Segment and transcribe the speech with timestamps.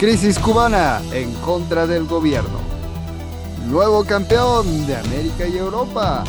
[0.00, 2.58] Crisis cubana en contra del gobierno.
[3.68, 6.24] Nuevo campeón de América y Europa.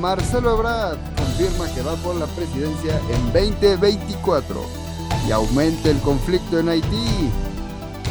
[0.00, 4.62] Marcelo Ebrard confirma que va por la presidencia en 2024
[5.26, 7.30] y aumenta el conflicto en Haití.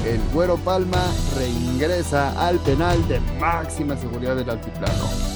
[0.06, 5.33] El Güero Palma reingresa al penal de máxima seguridad del altiplano.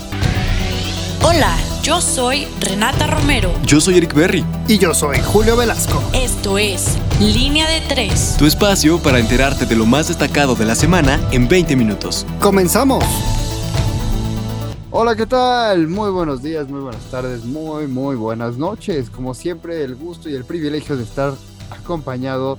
[1.23, 3.51] Hola, yo soy Renata Romero.
[3.65, 4.45] Yo soy Eric Berry.
[4.67, 5.99] Y yo soy Julio Velasco.
[6.13, 8.35] Esto es Línea de Tres.
[8.37, 12.25] Tu espacio para enterarte de lo más destacado de la semana en 20 minutos.
[12.39, 13.03] ¡Comenzamos!
[14.91, 15.87] Hola, ¿qué tal?
[15.87, 19.09] Muy buenos días, muy buenas tardes, muy, muy buenas noches.
[19.09, 21.33] Como siempre, el gusto y el privilegio de estar
[21.71, 22.57] acompañado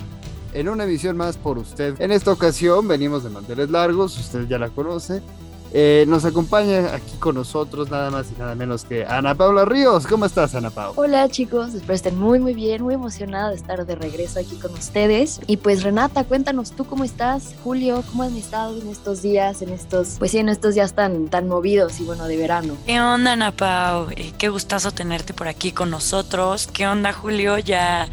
[0.52, 1.94] en una emisión más por usted.
[2.00, 5.22] En esta ocasión venimos de manteles largos, usted ya la conoce.
[5.72, 10.06] Eh, nos acompaña aquí con nosotros nada más y nada menos que Ana Paula Ríos.
[10.06, 10.94] ¿Cómo estás, Ana Paula?
[10.96, 11.74] Hola, chicos.
[11.74, 15.40] Espero estén muy, muy bien, muy emocionada de estar de regreso aquí con ustedes.
[15.46, 17.54] Y pues, Renata, cuéntanos tú cómo estás.
[17.62, 21.28] Julio, ¿cómo han estado en estos días, en estos, pues sí, en estos días tan,
[21.28, 22.76] tan movidos y bueno, de verano?
[22.86, 24.08] ¿Qué onda, Ana Pau?
[24.16, 26.66] Eh, qué gustazo tenerte por aquí con nosotros.
[26.72, 27.58] ¿Qué onda, Julio?
[27.58, 28.08] Ya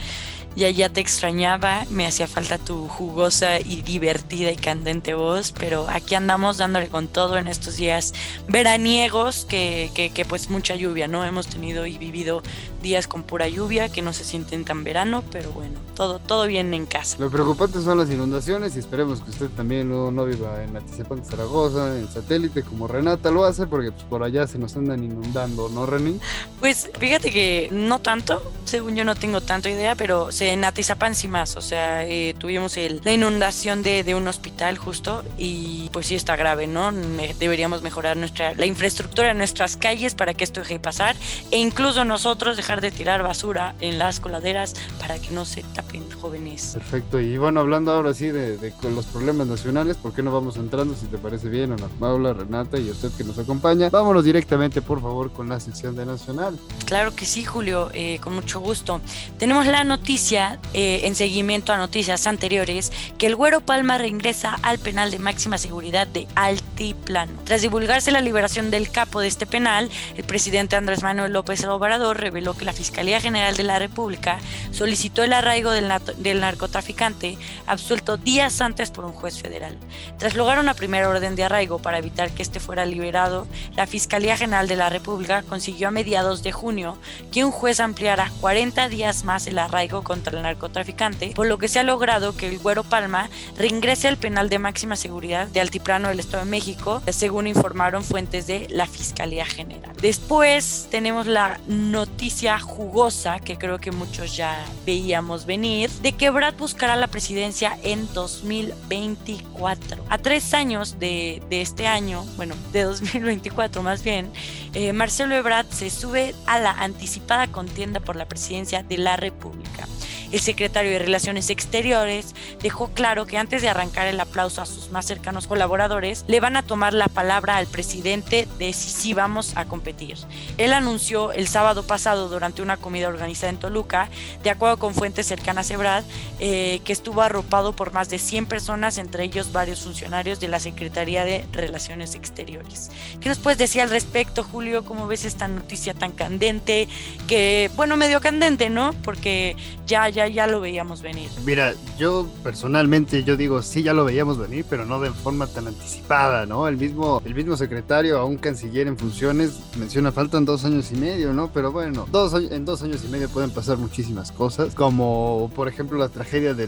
[0.55, 5.87] ya, ya te extrañaba, me hacía falta tu jugosa y divertida y candente voz, pero
[5.89, 8.13] aquí andamos dándole con todo en estos días
[8.47, 11.25] veraniegos, que, que, que pues mucha lluvia, ¿no?
[11.25, 12.41] Hemos tenido y vivido
[12.85, 16.73] días con pura lluvia que no se sienten tan verano, pero bueno, todo, todo bien
[16.73, 17.17] en casa.
[17.19, 21.21] Lo preocupante son las inundaciones y esperemos que usted también no, no viva en Atizapán
[21.21, 25.03] de Zaragoza, en satélite, como Renata lo hace, porque pues, por allá se nos andan
[25.03, 26.19] inundando, ¿no, René?
[26.59, 31.15] Pues fíjate que no tanto, según yo no tengo tanta idea, pero se, en Atizapán
[31.15, 35.89] sí más, o sea, eh, tuvimos el, la inundación de, de, un hospital justo y
[35.91, 36.91] pues sí está grave, ¿no?
[37.39, 41.15] deberíamos mejorar nuestra, la infraestructura en nuestras calles para que esto deje de pasar
[41.51, 46.03] e incluso nosotros dejar de tirar basura en las coladeras para que no se tapen
[46.11, 46.71] jóvenes.
[46.73, 50.57] Perfecto, y bueno, hablando ahora sí de, de los problemas nacionales, ¿por qué no vamos
[50.57, 53.89] entrando, si te parece bien, Ana Paula, Renata y usted que nos acompaña?
[53.89, 56.57] Vámonos directamente, por favor, con la sección de Nacional.
[56.85, 59.01] Claro que sí, Julio, eh, con mucho gusto.
[59.37, 64.79] Tenemos la noticia, eh, en seguimiento a noticias anteriores, que el Güero Palma reingresa al
[64.79, 67.41] penal de máxima seguridad de Altiplano.
[67.45, 72.19] Tras divulgarse la liberación del capo de este penal, el presidente Andrés Manuel López Obrador
[72.19, 74.39] reveló que la Fiscalía General de la República
[74.71, 79.77] solicitó el arraigo del, del, narcotraficante absuelto días antes por un juez federal.
[80.17, 84.35] Tras lograr una primera orden de arraigo para evitar que este fuera liberado, la Fiscalía
[84.35, 86.97] General de la República consiguió a mediados de junio
[87.31, 91.67] que un juez ampliara 40 días más el arraigo contra el narcotraficante, por lo que
[91.67, 96.09] se ha logrado que el Güero Palma reingrese al penal de máxima seguridad de Altiplano
[96.09, 99.94] del Estado de México, según informaron fuentes de la Fiscalía General.
[100.01, 106.53] Después tenemos la noticia jugosa que creo que muchos ya veíamos venir, de que Brad
[106.55, 110.03] buscará la presidencia en 2024.
[110.09, 114.31] A tres años de, de este año, bueno, de 2024 más bien,
[114.73, 119.87] eh, Marcelo Ebrard se sube a la anticipada contienda por la presidencia de la República.
[120.31, 124.91] El secretario de Relaciones Exteriores dejó claro que antes de arrancar el aplauso a sus
[124.91, 129.53] más cercanos colaboradores, le van a tomar la palabra al presidente de si sí vamos
[129.55, 130.17] a competir.
[130.57, 134.09] Él anunció el sábado pasado durante una comida organizada en Toluca,
[134.43, 136.03] de acuerdo con fuentes cercanas a Ebrard,
[136.39, 140.59] eh, que estuvo arropado por más de 100 personas, entre ellos varios funcionarios de la
[140.59, 142.91] Secretaría de Relaciones Exteriores.
[143.19, 144.85] ¿Qué nos puedes decir al respecto, Julio?
[144.85, 146.87] ¿Cómo ves esta noticia tan candente?
[147.27, 148.93] Que, bueno, medio candente, ¿no?
[149.03, 151.29] Porque ya, ya ya, lo veíamos venir.
[151.45, 155.67] Mira, yo personalmente yo digo, sí, ya lo veíamos venir, pero no de forma tan
[155.67, 156.67] anticipada, ¿no?
[156.67, 160.95] El mismo, el mismo secretario, a un canciller en funciones, menciona, faltan dos años y
[160.95, 161.51] medio, ¿no?
[161.53, 166.09] Pero bueno, en dos años y medio pueden pasar muchísimas cosas, como por ejemplo la
[166.09, 166.67] tragedia de,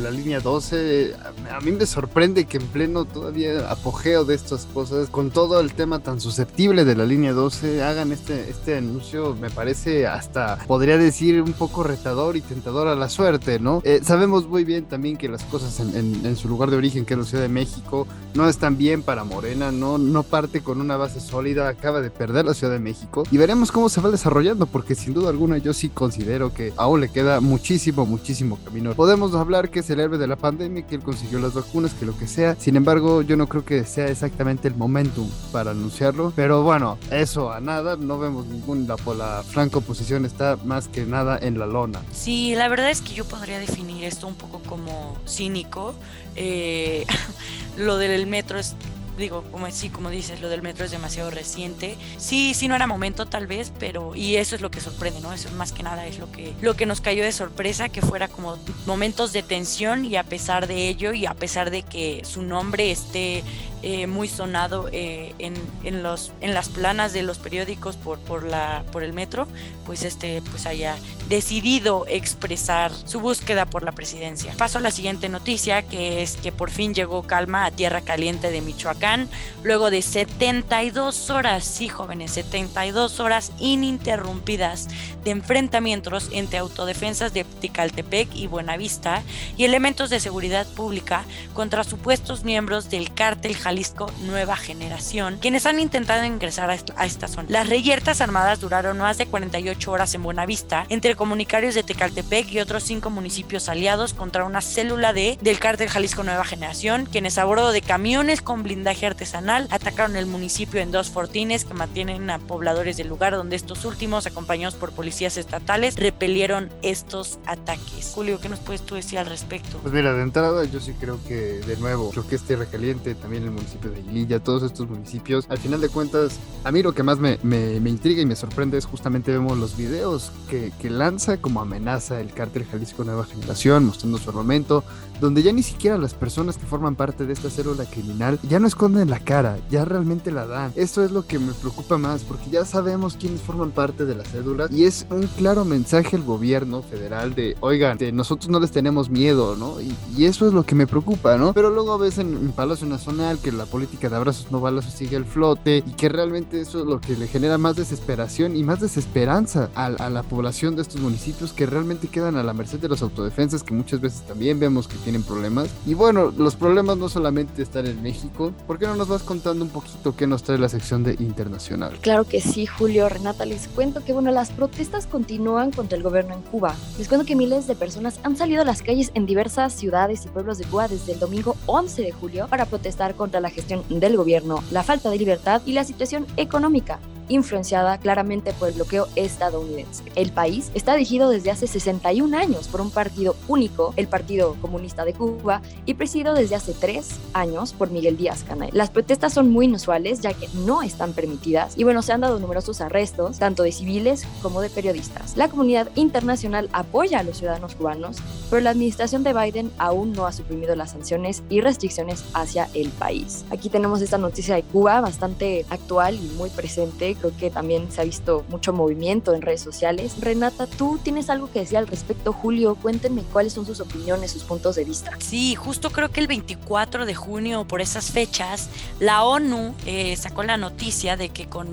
[0.00, 1.14] la línea 12.
[1.50, 5.72] A mí me sorprende que en pleno todavía apogeo de estas cosas, con todo el
[5.72, 10.96] tema tan susceptible de la línea 12, hagan este, este anuncio, me parece hasta, podría
[10.96, 13.80] decir, un poco retador y tentador a la suerte, ¿no?
[13.84, 17.04] Eh, sabemos muy bien también que las cosas en, en, en, su lugar de origen,
[17.04, 20.80] que es la Ciudad de México, no están bien para Morena, no, no parte con
[20.80, 24.10] una base sólida, acaba de perder la Ciudad de México y veremos cómo se va
[24.10, 28.94] desarrollando, porque sin duda alguna yo sí considero que aún le queda muchísimo, muchísimo camino.
[28.94, 32.06] Podemos hablar que es el héroe de la pandemia, que él consiguió las vacunas, que
[32.06, 36.32] lo que sea, sin embargo yo no creo que sea exactamente el momentum para anunciarlo,
[36.34, 41.04] pero bueno, eso a nada, no vemos ninguna, la, la franca oposición está más que
[41.04, 42.00] nada en la lona.
[42.12, 45.94] Sí, la verdad es que yo podría definir esto un poco como cínico.
[46.36, 47.06] Eh,
[47.76, 48.74] lo del metro es
[49.18, 51.96] digo, como sí, como dices, lo del metro es demasiado reciente.
[52.18, 55.32] Sí, sí no era momento tal vez, pero y eso es lo que sorprende, ¿no?
[55.32, 58.28] Eso más que nada es lo que lo que nos cayó de sorpresa que fuera
[58.28, 62.42] como momentos de tensión y a pesar de ello y a pesar de que su
[62.42, 63.42] nombre esté
[63.86, 65.52] eh, muy sonado eh, en,
[65.82, 69.46] en, los, en las planas de los periódicos por, por, la, por el metro,
[69.84, 70.96] pues este pues haya
[71.28, 74.54] decidido expresar su búsqueda por la presidencia.
[74.56, 78.50] Paso a la siguiente noticia, que es que por fin llegó calma a Tierra Caliente
[78.50, 79.28] de Michoacán,
[79.62, 84.88] luego de 72 horas, sí jóvenes, 72 horas ininterrumpidas
[85.24, 89.22] de enfrentamientos entre autodefensas de Ticaltepec y Buenavista
[89.58, 95.66] y elementos de seguridad pública contra supuestos miembros del cártel Jalisco Jalisco Nueva Generación, quienes
[95.66, 97.48] han intentado ingresar a esta zona.
[97.50, 102.60] Las reyertas armadas duraron más de 48 horas en Buenavista, entre comunicarios de Tecaltepec y
[102.60, 107.44] otros cinco municipios aliados contra una célula de del cártel Jalisco Nueva Generación, quienes a
[107.46, 112.38] bordo de camiones con blindaje artesanal atacaron el municipio en dos fortines que mantienen a
[112.38, 118.12] pobladores del lugar donde estos últimos, acompañados por policías estatales, repelieron estos ataques.
[118.14, 119.78] Julio, ¿qué nos puedes tú decir al respecto?
[119.78, 123.16] Pues mira, de entrada yo sí creo que de nuevo, creo que es Tierra Caliente,
[123.16, 125.46] también municipio de Aguililla, todos estos municipios.
[125.48, 128.36] Al final de cuentas, a mí lo que más me, me, me intriga y me
[128.36, 133.24] sorprende es justamente vemos los videos que, que, lanza como amenaza el cártel Jalisco Nueva
[133.24, 134.84] Generación, mostrando su armamento,
[135.20, 138.66] donde ya ni siquiera las personas que forman parte de esta célula criminal ya no
[138.66, 140.72] esconden la cara, ya realmente la dan.
[140.76, 144.24] Esto es lo que me preocupa más, porque ya sabemos quiénes forman parte de la
[144.24, 148.70] cédula y es un claro mensaje al gobierno federal de, oigan, de nosotros no les
[148.70, 149.80] tenemos miedo, ¿no?
[149.80, 151.52] Y, y, eso es lo que me preocupa, ¿no?
[151.52, 155.16] Pero luego ves en, en Palacio Nacional que la política de abrazos no balazos sigue
[155.16, 158.80] el flote y que realmente eso es lo que le genera más desesperación y más
[158.80, 162.88] desesperanza a, a la población de estos municipios que realmente quedan a la merced de
[162.88, 165.68] las autodefensas que muchas veces también vemos que tienen problemas.
[165.84, 168.54] Y bueno, los problemas no solamente están en México.
[168.66, 171.98] ¿Por qué no nos vas contando un poquito qué nos trae la sección de internacional?
[172.00, 173.10] Claro que sí, Julio.
[173.10, 176.74] Renata, les cuento que bueno, las protestas continúan contra el gobierno en Cuba.
[176.96, 180.28] Les cuento que miles de personas han salido a las calles en diversas ciudades y
[180.28, 184.16] pueblos de Cuba desde el domingo 11 de julio para protestar contra la gestión del
[184.16, 190.04] gobierno, la falta de libertad y la situación económica influenciada claramente por el bloqueo estadounidense.
[190.14, 195.04] El país está dirigido desde hace 61 años por un partido único, el Partido Comunista
[195.04, 198.70] de Cuba, y presidido desde hace tres años por Miguel Díaz Canel.
[198.72, 202.38] Las protestas son muy inusuales ya que no están permitidas y bueno, se han dado
[202.38, 205.36] numerosos arrestos, tanto de civiles como de periodistas.
[205.36, 208.18] La comunidad internacional apoya a los ciudadanos cubanos,
[208.50, 212.88] pero la administración de Biden aún no ha suprimido las sanciones y restricciones hacia el
[212.90, 213.44] país.
[213.50, 218.00] Aquí tenemos esta noticia de Cuba bastante actual y muy presente creo que también se
[218.00, 220.14] ha visto mucho movimiento en redes sociales.
[220.20, 224.44] Renata, tú tienes algo que decir al respecto, Julio, cuéntenme cuáles son sus opiniones, sus
[224.44, 225.12] puntos de vista.
[225.18, 228.68] Sí, justo creo que el 24 de junio, por esas fechas,
[229.00, 231.68] la ONU eh, sacó la noticia de que con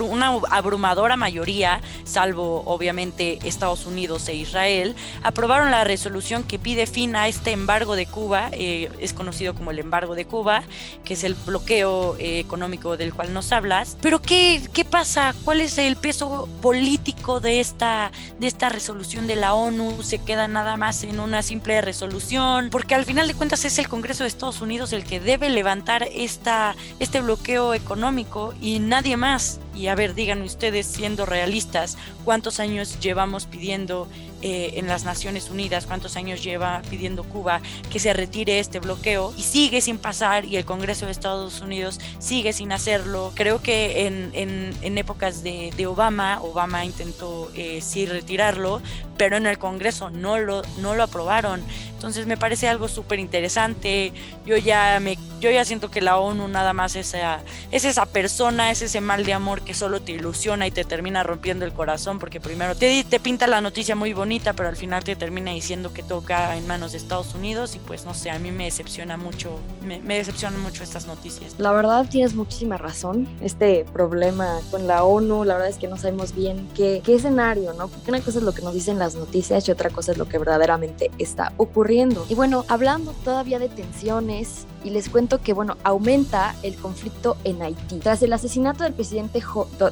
[0.00, 7.16] una abrumadora mayoría, salvo obviamente Estados Unidos e Israel, aprobaron la resolución que pide fin
[7.16, 10.62] a este embargo de Cuba, eh, es conocido como el embargo de Cuba,
[11.04, 13.96] que es el bloqueo eh, económico del cual nos hablas.
[14.00, 15.34] Pero ¿qué, qué pasa?
[15.44, 18.10] ¿Cuál es el peso político de esta,
[18.40, 20.02] de esta resolución de la ONU?
[20.02, 22.70] ¿Se queda nada más en una simple resolución?
[22.70, 26.08] Porque al final de cuentas es el Congreso de Estados Unidos el que debe levantar
[26.12, 29.60] esta, este bloqueo económico y nadie más.
[29.74, 34.08] Y a ver, díganme ustedes, siendo realistas, ¿cuántos años llevamos pidiendo
[34.40, 39.32] eh, en las Naciones Unidas, cuántos años lleva pidiendo Cuba que se retire este bloqueo
[39.36, 43.32] y sigue sin pasar y el Congreso de Estados Unidos sigue sin hacerlo?
[43.34, 48.80] Creo que en, en, en épocas de, de, Obama, Obama intentó eh, sí retirarlo,
[49.16, 51.62] pero en el Congreso no lo, no lo aprobaron.
[52.04, 54.12] Entonces me parece algo súper interesante.
[54.44, 58.04] Yo ya me, yo ya siento que la ONU nada más es esa, es esa
[58.04, 61.72] persona, es ese mal de amor que solo te ilusiona y te termina rompiendo el
[61.72, 65.52] corazón, porque primero te, te pinta la noticia muy bonita, pero al final te termina
[65.52, 68.64] diciendo que toca en manos de Estados Unidos y pues no sé, a mí me
[68.64, 71.54] decepciona mucho, me, me decepcionan mucho estas noticias.
[71.56, 73.26] La verdad tienes muchísima razón.
[73.40, 77.72] Este problema con la ONU, la verdad es que no sabemos bien qué, qué escenario,
[77.72, 77.88] ¿no?
[77.88, 80.28] Porque una cosa es lo que nos dicen las noticias y otra cosa es lo
[80.28, 81.93] que verdaderamente está ocurriendo
[82.28, 87.62] y bueno, hablando todavía de tensiones, y les cuento que, bueno, aumenta el conflicto en
[87.62, 88.00] Haití.
[88.00, 89.40] Tras el asesinato del presidente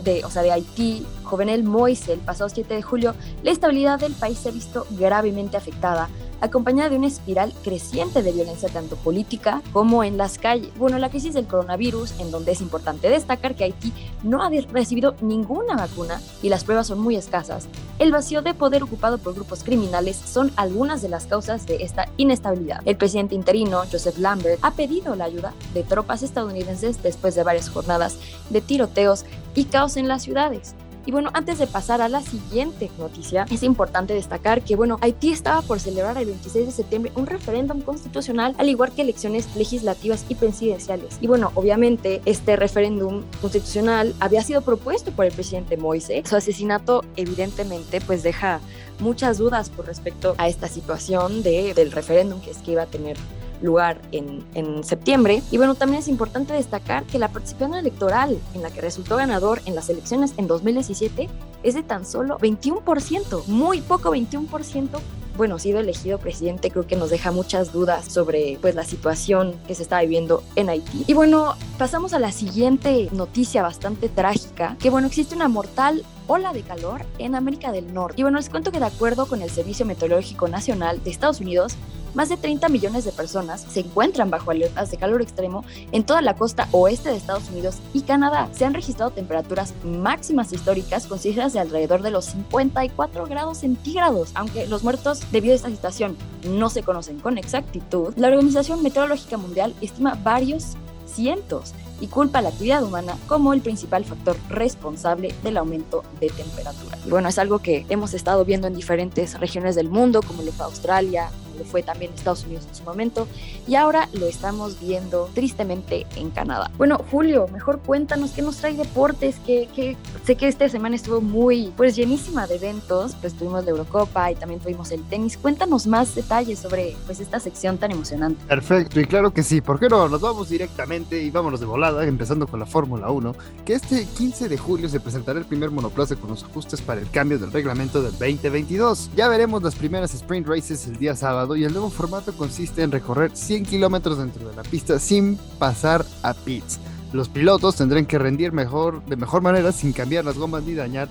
[0.02, 4.12] de, o sea, de Haití, Jovenel Moise el pasado 7 de julio, la estabilidad del
[4.14, 6.09] país se ha visto gravemente afectada
[6.43, 10.71] acompañada de una espiral creciente de violencia tanto política como en las calles.
[10.77, 15.15] Bueno, la crisis del coronavirus, en donde es importante destacar que Haití no ha recibido
[15.23, 17.69] ninguna vacuna y las pruebas son muy escasas,
[17.99, 22.09] el vacío de poder ocupado por grupos criminales son algunas de las causas de esta
[22.17, 22.81] inestabilidad.
[22.85, 27.71] El presidente interino, Joseph Lambert, ha pedido la ayuda de tropas estadounidenses después de varias
[27.71, 28.19] jornadas
[28.51, 30.75] de tiroteos y caos en las ciudades.
[31.04, 35.32] Y bueno, antes de pasar a la siguiente noticia, es importante destacar que, bueno, Haití
[35.32, 40.25] estaba por celebrar el 26 de septiembre un referéndum constitucional, al igual que elecciones legislativas
[40.28, 41.18] y presidenciales.
[41.21, 46.23] Y bueno, obviamente este referéndum constitucional había sido propuesto por el presidente Moise.
[46.25, 48.61] Su asesinato evidentemente pues deja
[49.00, 52.87] muchas dudas por respecto a esta situación de, del referéndum que es que iba a
[52.87, 53.16] tener
[53.62, 55.42] lugar en, en, septiembre.
[55.50, 59.61] Y bueno, también es importante destacar que la participación electoral en la que resultó ganador
[59.66, 61.28] en las elecciones en 2017
[61.62, 64.88] es de tan solo 21%, muy poco 21%.
[65.37, 69.75] Bueno, sido elegido presidente creo que nos deja muchas dudas sobre pues la situación que
[69.75, 71.04] se está viviendo en Haití.
[71.07, 76.52] Y bueno, pasamos a la siguiente noticia bastante trágica, que bueno, existe una mortal ola
[76.52, 78.21] de calor en América del Norte.
[78.21, 81.76] Y bueno, les cuento que de acuerdo con el Servicio Meteorológico Nacional de Estados Unidos,
[82.14, 86.21] más de 30 millones de personas se encuentran bajo alertas de calor extremo en toda
[86.21, 88.49] la costa oeste de Estados Unidos y Canadá.
[88.52, 94.31] Se han registrado temperaturas máximas históricas con cifras de alrededor de los 54 grados centígrados.
[94.35, 99.38] Aunque los muertos debido a esta situación no se conocen con exactitud, la Organización Meteorológica
[99.38, 100.75] Mundial estima varios
[101.07, 106.30] cientos y culpa a la actividad humana como el principal factor responsable del aumento de
[106.30, 106.99] temperatura.
[107.06, 110.50] Y bueno, es algo que hemos estado viendo en diferentes regiones del mundo, como lo
[110.50, 113.26] fue Australia, lo fue también Estados Unidos en su momento,
[113.66, 116.71] y ahora lo estamos viendo tristemente en Canadá.
[116.78, 121.73] Bueno, Julio, mejor cuéntanos qué nos trae deportes, que, sé que esta semana estuvo muy,
[121.76, 125.37] pues llenísima de eventos, pues tuvimos la Eurocopa y también tuvimos el tenis.
[125.37, 128.44] Cuéntanos más detalles sobre pues esta sección tan emocionante.
[128.47, 130.09] Perfecto, y claro que sí, ¿por qué no?
[130.09, 134.49] Nos vamos directamente y vámonos de volada, empezando con la Fórmula 1, que este 15
[134.49, 138.02] de julio se presentará el primer monoplaza con los ajustes para el cambio del reglamento
[138.02, 139.11] del 2022.
[139.16, 142.93] Ya veremos las primeras sprint races el día sábado y el nuevo formato consiste en
[142.93, 146.79] recorrer 100 kilómetros dentro de la pista sin pasar a pits.
[147.13, 151.09] Los pilotos tendrán que rendir mejor, de mejor manera sin cambiar las gomas ni dañar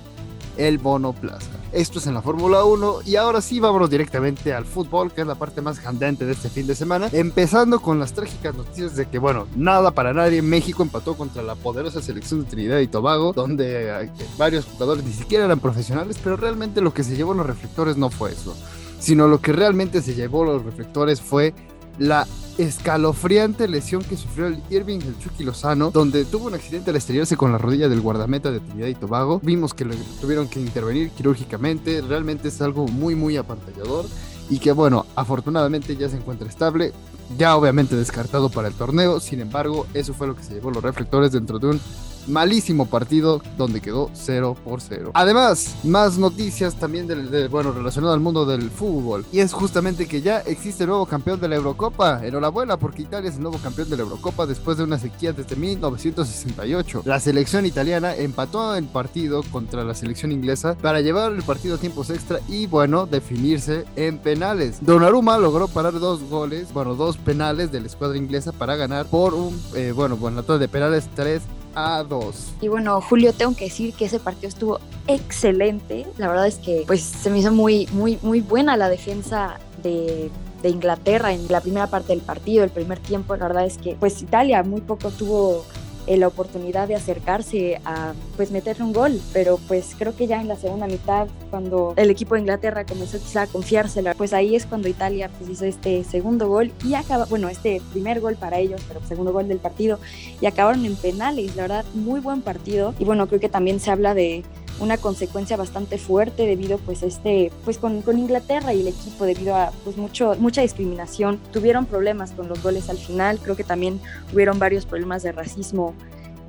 [0.57, 1.49] el monoplaza.
[1.71, 5.27] Esto es en la Fórmula 1 y ahora sí vámonos directamente al fútbol, que es
[5.27, 7.09] la parte más candente de este fin de semana.
[7.11, 10.41] Empezando con las trágicas noticias de que, bueno, nada para nadie.
[10.41, 15.13] México empató contra la poderosa selección de Trinidad y Tobago, donde eh, varios jugadores ni
[15.13, 18.55] siquiera eran profesionales, pero realmente lo que se llevó en los reflectores no fue eso
[19.01, 21.53] sino lo que realmente se llevó los reflectores fue
[21.97, 22.27] la
[22.57, 27.35] escalofriante lesión que sufrió el Irving el Chucky Lozano, donde tuvo un accidente al estrellarse
[27.35, 29.39] con la rodilla del guardameta de Trinidad y Tobago.
[29.43, 34.05] Vimos que le tuvieron que intervenir quirúrgicamente, realmente es algo muy muy apantallador
[34.49, 36.93] y que bueno, afortunadamente ya se encuentra estable,
[37.37, 40.83] ya obviamente descartado para el torneo, sin embargo, eso fue lo que se llevó los
[40.83, 41.81] reflectores dentro de un
[42.27, 45.11] malísimo partido donde quedó 0 por 0.
[45.13, 49.25] Además, más noticias también del, bueno, relacionado al mundo del fútbol.
[49.31, 52.25] Y es justamente que ya existe el nuevo campeón de la Eurocopa.
[52.25, 55.55] Enhorabuena porque Italia es el nuevo campeón de la Eurocopa después de una sequía desde
[55.55, 57.03] 1968.
[57.05, 61.77] La selección italiana empató el partido contra la selección inglesa para llevar el partido a
[61.77, 64.77] tiempos extra y bueno, definirse en penales.
[64.81, 69.33] Donnarumma logró parar dos goles, bueno, dos penales de la escuadra inglesa para ganar por
[69.33, 71.41] un, eh, bueno, bueno, de penales 3
[71.75, 72.53] a 2.
[72.61, 76.05] Y bueno, Julio, tengo que decir que ese partido estuvo excelente.
[76.17, 80.29] La verdad es que pues se me hizo muy, muy, muy buena la defensa de,
[80.61, 83.35] de Inglaterra en la primera parte del partido, el primer tiempo.
[83.35, 85.65] La verdad es que pues Italia muy poco tuvo
[86.07, 90.41] eh, la oportunidad de acercarse a pues meterle un gol, pero pues creo que ya
[90.41, 94.55] en la segunda mitad cuando el equipo de Inglaterra comenzó quizá a confiársela, pues ahí
[94.55, 98.59] es cuando Italia pues hizo este segundo gol y acaba, bueno, este primer gol para
[98.59, 99.99] ellos, pero segundo gol del partido
[100.39, 102.93] y acabaron en penales, la verdad, muy buen partido.
[102.99, 104.43] Y bueno, creo que también se habla de
[104.79, 109.55] una consecuencia bastante fuerte debido pues este pues con, con, Inglaterra y el equipo debido
[109.55, 111.39] a pues mucho mucha discriminación.
[111.51, 113.99] Tuvieron problemas con los goles al final creo que también
[114.33, 115.93] hubieron varios problemas de racismo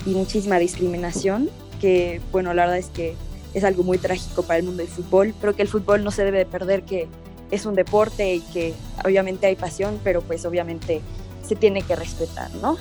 [0.07, 1.50] y muchísima discriminación
[1.81, 3.14] que bueno la verdad es que
[3.55, 5.35] es algo muy trágico para el mundo del fútbol.
[5.38, 7.09] Creo que el fútbol no se debe de perder que
[7.50, 8.73] es un deporte y que
[9.05, 11.02] obviamente hay pasión pero pues obviamente
[11.47, 12.79] se tiene que respetar no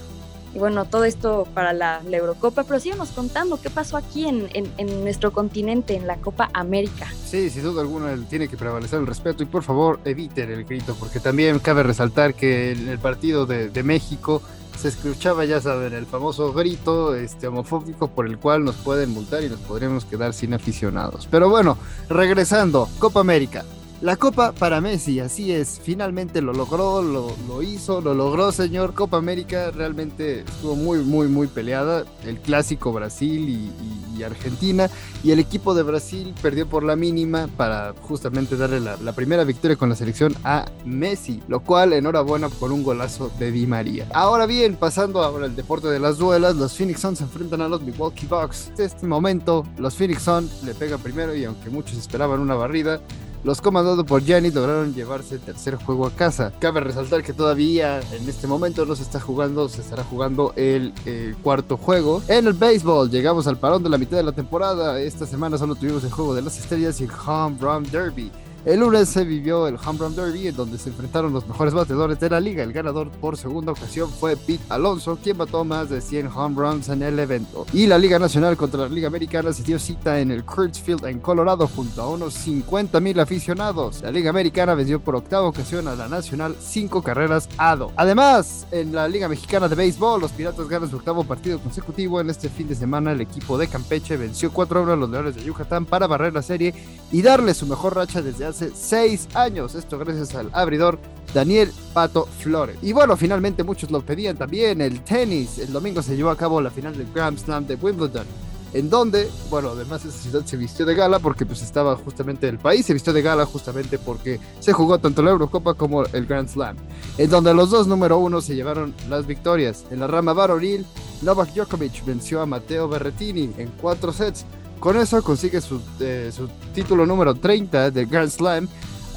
[0.53, 5.03] y bueno, todo esto para la, Eurocopa, pero síganos contando qué pasó aquí en, en,
[5.03, 7.07] nuestro continente, en la Copa América.
[7.25, 10.95] Sí, sin duda alguna tiene que prevalecer el respeto y por favor eviten el grito,
[10.99, 14.41] porque también cabe resaltar que en el partido de, de México
[14.77, 19.43] se escuchaba, ya saben, el famoso grito este, homofóbico por el cual nos pueden multar
[19.43, 21.27] y nos podríamos quedar sin aficionados.
[21.29, 21.77] Pero bueno,
[22.09, 23.63] regresando, Copa América.
[24.01, 28.95] La Copa para Messi, así es, finalmente lo logró, lo, hizo, lo logró, señor.
[28.95, 32.05] Copa América realmente estuvo muy, muy, muy peleada.
[32.25, 34.87] El clásico Brasil y, Argentina.
[35.23, 39.43] Y el equipo de Brasil perdió por la mínima para justamente darle la, la, primera
[39.43, 41.41] victoria con la selección a Messi.
[41.47, 44.07] Lo cual, enhorabuena por un golazo de Di María.
[44.13, 47.67] Ahora bien, pasando ahora al deporte de las duelas, los Phoenix Suns se enfrentan a
[47.67, 48.71] los Milwaukee Bucks.
[48.77, 53.01] En este momento, los Phoenix Suns le pegan primero y aunque muchos esperaban una barrida,
[53.43, 56.53] los comandados por Giannis lograron llevarse el tercer juego a casa.
[56.59, 60.93] Cabe resaltar que todavía en este momento no se está jugando, se estará jugando el
[61.41, 62.21] cuarto juego.
[62.27, 64.99] En el béisbol llegamos al parón de la mitad de la temporada.
[64.99, 68.31] Esta semana solo tuvimos el juego de las estrellas y el Home Run Derby.
[68.63, 72.19] El lunes se vivió el Home Run Derby en donde se enfrentaron los mejores bateadores
[72.19, 72.61] de la liga.
[72.61, 76.89] El ganador por segunda ocasión fue Pete Alonso, quien bató más de 100 home runs
[76.89, 77.65] en el evento.
[77.73, 81.19] Y la Liga Nacional contra la Liga Americana se dio cita en el Field en
[81.19, 84.03] Colorado junto a unos 50 mil aficionados.
[84.03, 87.93] La Liga Americana venció por octava ocasión a la Nacional 5 carreras a 2.
[87.95, 92.21] Además, en la Liga Mexicana de Béisbol, los Piratas ganan su octavo partido consecutivo.
[92.21, 95.33] En este fin de semana, el equipo de Campeche venció 4 1 a los Leones
[95.33, 96.75] de Yucatán para barrer la serie
[97.11, 99.75] y darle su mejor racha desde seis años.
[99.75, 100.99] Esto gracias al abridor
[101.33, 102.77] Daniel Pato Flores.
[102.81, 104.81] Y bueno, finalmente muchos lo pedían también.
[104.81, 105.57] El tenis.
[105.59, 108.25] El domingo se llevó a cabo la final del Grand Slam de Wimbledon.
[108.73, 112.57] En donde, bueno, además esta ciudad se vistió de gala porque pues estaba justamente el
[112.57, 116.47] país, se vistió de gala justamente porque se jugó tanto la Eurocopa como el Grand
[116.47, 116.77] Slam.
[117.17, 119.83] En donde los dos número uno se llevaron las victorias.
[119.91, 120.85] En la rama varonil,
[121.21, 124.45] Novak Djokovic venció a Matteo Berrettini en cuatro sets
[124.81, 126.31] con eso consigue su, eh,
[126.73, 128.67] título número 30 del Grand Slam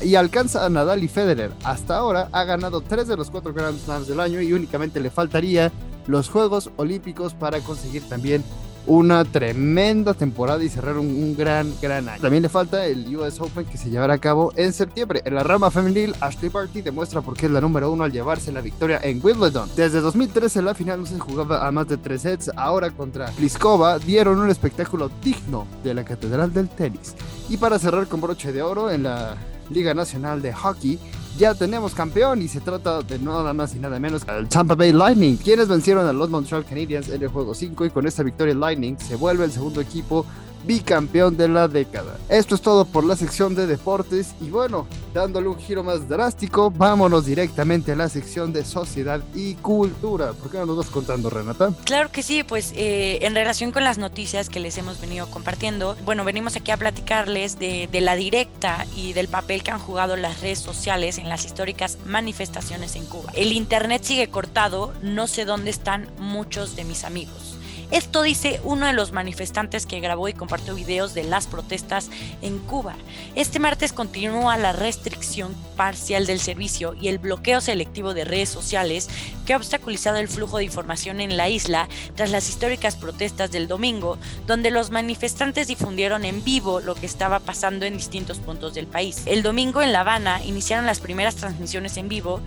[0.03, 1.53] y alcanza a Nadal y Federer.
[1.65, 5.11] Hasta ahora ha ganado 3 de los 4 Grand Slams del año y únicamente le
[5.11, 5.73] faltaría
[6.07, 8.45] los Juegos Olímpicos para conseguir también
[8.87, 12.21] una tremenda temporada y cerrar un, gran, gran año.
[12.21, 15.23] También le falta el US Open que se llevará a cabo en septiembre.
[15.25, 18.53] En la rama femenil, Ashley Barty demuestra por qué es la número uno al llevarse
[18.53, 19.69] la victoria en Wimbledon.
[19.77, 22.51] Desde 2013 la final no se jugaba a más de tres sets.
[22.57, 27.15] Ahora contra Pliskova dieron un espectáculo digno de la Catedral del Tenis.
[27.49, 29.37] Y para cerrar con broche de oro en la
[29.71, 30.99] Liga Nacional de Hockey,
[31.37, 34.93] ya tenemos campeón y se trata de nada más y nada menos el Tampa Bay
[34.93, 38.55] Lightning, quienes vencieron a los Montreal Canadiens en el juego 5 y con esta victoria
[38.55, 40.25] Lightning se vuelve el segundo equipo
[40.67, 42.17] bicampeón de la década.
[42.29, 46.71] Esto es todo por la sección de deportes y bueno, dándole un giro más drástico,
[46.71, 50.33] vámonos directamente a la sección de sociedad y cultura.
[50.33, 51.73] ¿Por qué no nos vas contando, Renata?
[51.85, 55.97] Claro que sí, pues eh, en relación con las noticias que les hemos venido compartiendo,
[56.05, 60.17] bueno, venimos aquí a platicarles de, de la directa y del papel que han jugado
[60.17, 63.31] las redes sociales en las históricas manifestaciones en Cuba.
[63.35, 67.54] El internet sigue cortado, no sé dónde están muchos de mis amigos.
[67.95, 72.11] Esto dice uno de los manifestantes que grabó y compartió videos de las protestas
[72.43, 72.97] en Cuba.
[73.37, 79.09] Este martes continúa la restricción parcial del servicio y el bloqueo selectivo de redes sociales
[79.47, 83.69] que ha obstaculizado el flujo de información en la isla tras las históricas protestas del
[83.69, 88.89] domingo, donde los manifestantes difundieron en vivo lo que estaba pasando en distintos puntos del
[88.89, 89.23] país.
[89.27, 92.41] El domingo en La Habana iniciaron las primeras transmisiones en vivo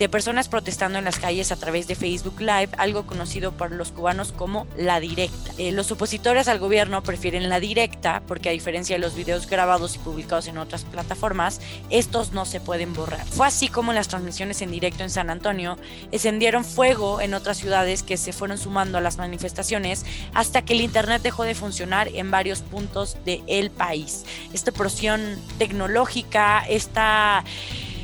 [0.00, 3.92] de personas protestando en las calles a través de Facebook Live, algo conocido por los
[3.92, 5.52] cubanos como la directa.
[5.58, 9.96] Eh, los opositores al gobierno prefieren la directa porque a diferencia de los videos grabados
[9.96, 11.60] y publicados en otras plataformas,
[11.90, 13.26] estos no se pueden borrar.
[13.26, 15.76] Fue así como las transmisiones en directo en San Antonio
[16.10, 20.80] encendieron fuego en otras ciudades que se fueron sumando a las manifestaciones hasta que el
[20.80, 24.24] internet dejó de funcionar en varios puntos del país.
[24.54, 27.44] Esta porción tecnológica, esta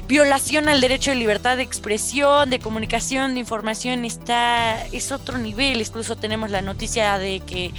[0.07, 5.81] violación al derecho de libertad de expresión, de comunicación, de información, está, es otro nivel.
[5.81, 7.73] Incluso tenemos la noticia de que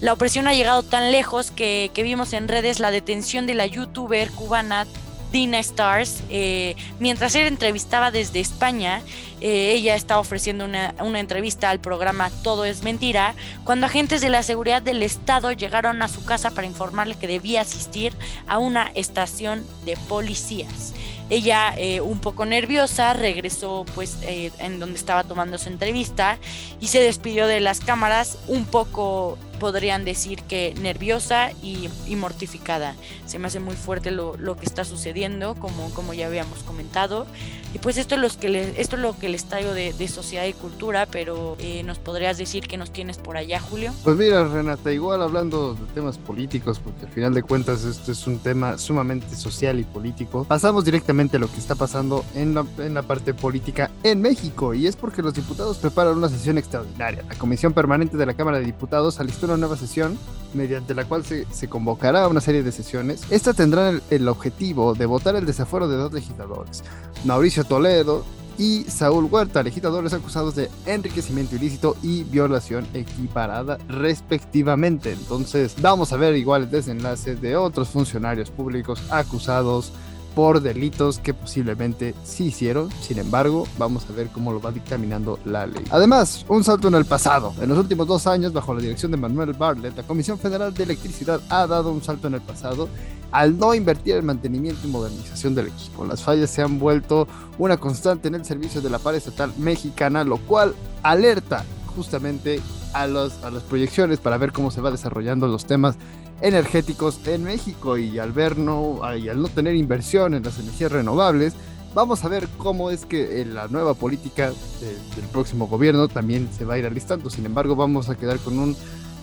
[0.00, 3.66] la opresión ha llegado tan lejos que, que vimos en redes la detención de la
[3.66, 4.86] youtuber cubana
[5.32, 9.00] Dina Stars, eh, mientras él entrevistaba desde España,
[9.40, 14.28] eh, ella estaba ofreciendo una, una, entrevista al programa Todo es Mentira, cuando agentes de
[14.28, 18.12] la seguridad del Estado llegaron a su casa para informarle que debía asistir
[18.46, 20.92] a una estación de policías.
[21.32, 26.36] Ella, eh, un poco nerviosa, regresó pues eh, en donde estaba tomando su entrevista
[26.78, 32.96] y se despidió de las cámaras un poco podrían decir que nerviosa y, mortificada.
[33.26, 37.26] Se me hace muy fuerte lo, que está sucediendo, como, como ya habíamos comentado.
[37.72, 40.52] Y pues esto es, lo que esto es lo que les traigo de, sociedad y
[40.52, 43.92] cultura, pero eh, ¿nos podrías decir qué nos tienes por allá, Julio?
[44.02, 48.26] Pues mira, Renata, igual hablando de temas políticos, porque al final de cuentas esto es
[48.26, 52.66] un tema sumamente social y político, pasamos directamente a lo que está pasando en la,
[52.78, 57.24] en la parte política en México, y es porque los diputados preparan una sesión extraordinaria.
[57.28, 60.18] La Comisión Permanente de la Cámara de Diputados alistó una nueva sesión
[60.54, 63.22] mediante la cual se, convocará una serie de sesiones.
[63.30, 66.84] Esta tendrá el, el objetivo de votar el desafuero de dos legisladores,
[67.24, 68.24] Mauricio Toledo
[68.58, 75.12] y Saúl Huerta, legisladores acusados de enriquecimiento ilícito y violación equiparada respectivamente.
[75.12, 79.92] Entonces vamos a ver igual el desenlace de otros funcionarios públicos acusados
[80.34, 82.90] por delitos que posiblemente sí hicieron.
[83.00, 85.84] Sin embargo, vamos a ver cómo lo va dictaminando la ley.
[85.90, 87.52] Además, un salto en el pasado.
[87.60, 90.84] En los últimos dos años, bajo la dirección de Manuel Bartlett, la Comisión Federal de
[90.84, 92.88] Electricidad ha dado un salto en el pasado
[93.30, 96.04] al no invertir en mantenimiento y modernización del equipo.
[96.04, 97.26] Las fallas se han vuelto
[97.58, 101.64] una constante en el servicio de la par estatal mexicana, lo cual alerta
[101.96, 102.60] justamente
[102.92, 105.96] a, los, a las proyecciones para ver cómo se va desarrollando los temas
[106.42, 110.92] energéticos en México y al ver no, y al no tener inversión en las energías
[110.92, 111.54] renovables,
[111.94, 116.74] vamos a ver cómo es que la nueva política del próximo gobierno también se va
[116.74, 117.30] a ir alistando.
[117.30, 118.76] Sin embargo, vamos a quedar con un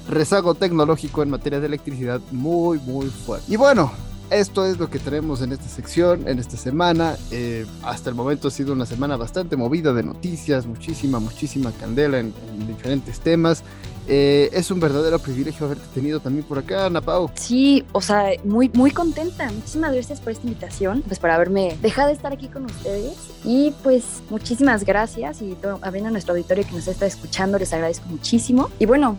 [0.08, 3.53] rezago tecnológico en materia de electricidad muy, muy fuerte.
[3.53, 3.91] Y bueno,
[4.29, 7.17] esto es lo que tenemos en esta sección, en esta semana.
[7.32, 12.19] Eh, hasta el momento ha sido una semana bastante movida de noticias, muchísima, muchísima candela
[12.19, 12.34] en,
[12.67, 13.63] diferentes temas.
[14.12, 17.30] Eh, es un verdadero privilegio haberte tenido también por acá, Ana Pau.
[17.36, 19.52] Sí, o sea, muy, muy contenta.
[19.52, 23.13] Muchísimas gracias por esta invitación, pues por haberme dejado estar aquí con ustedes.
[23.43, 28.08] Y pues muchísimas gracias y abriendo a nuestro auditorio que nos está escuchando, les agradezco
[28.08, 28.72] muchísimo.
[28.80, 29.15] Y bueno,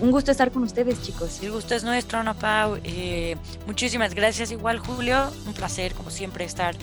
[0.00, 1.40] un gusto estar con ustedes, chicos.
[1.42, 2.78] El gusto es nuestro, Ana Pau.
[2.84, 5.30] Eh, muchísimas gracias, igual, Julio.
[5.46, 6.74] Un placer, como siempre, estar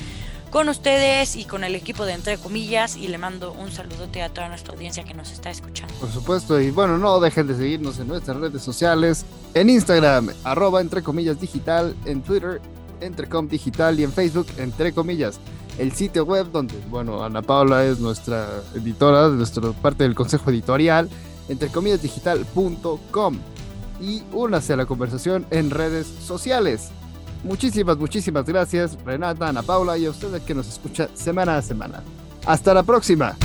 [0.51, 2.95] con ustedes y con el equipo de Entre Comillas.
[2.95, 5.93] Y le mando un saludote a toda nuestra audiencia que nos está escuchando.
[5.95, 10.81] Por supuesto, y bueno, no dejen de seguirnos en nuestras redes sociales: en Instagram, arroba
[10.81, 12.61] Entre Comillas Digital, en Twitter,
[12.99, 15.39] Entrecom Digital y en Facebook, Entre Comillas
[15.77, 21.09] el sitio web donde, bueno, Ana Paula es nuestra editora, nuestra parte del consejo editorial
[21.49, 23.37] entrecomillasdigital.com
[23.99, 26.89] y únase a la conversación en redes sociales.
[27.43, 32.03] Muchísimas, muchísimas gracias Renata, Ana Paula y a ustedes que nos escucha semana a semana.
[32.45, 33.35] Hasta la próxima.